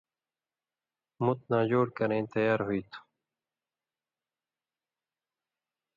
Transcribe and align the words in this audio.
مُت 1.23 1.39
ناجوڑ 1.51 1.87
کرَیں 1.97 2.25
تیار 2.33 2.59
ہُوئ 2.65 2.81
تُھو۔ 2.89 3.01